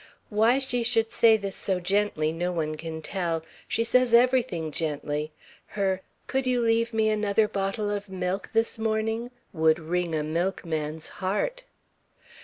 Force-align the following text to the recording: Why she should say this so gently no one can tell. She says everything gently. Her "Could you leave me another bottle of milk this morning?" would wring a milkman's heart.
Why 0.31 0.57
she 0.57 0.81
should 0.81 1.11
say 1.11 1.37
this 1.37 1.55
so 1.55 1.79
gently 1.79 2.31
no 2.31 2.51
one 2.51 2.75
can 2.75 3.03
tell. 3.03 3.43
She 3.67 3.83
says 3.83 4.15
everything 4.15 4.71
gently. 4.71 5.31
Her 5.77 6.01
"Could 6.25 6.47
you 6.47 6.59
leave 6.61 6.91
me 6.91 7.11
another 7.11 7.47
bottle 7.47 7.91
of 7.91 8.09
milk 8.09 8.49
this 8.51 8.79
morning?" 8.79 9.29
would 9.53 9.77
wring 9.77 10.15
a 10.15 10.23
milkman's 10.23 11.07
heart. 11.21 11.65